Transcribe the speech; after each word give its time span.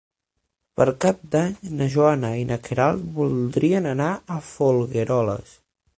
Per 0.79 0.87
Cap 1.03 1.19
d'Any 1.35 1.59
na 1.81 1.89
Joana 1.97 2.33
i 2.43 2.47
na 2.53 2.59
Queralt 2.69 3.03
voldrien 3.19 3.91
anar 3.95 4.11
a 4.13 4.39
Folgueroles. 4.49 5.55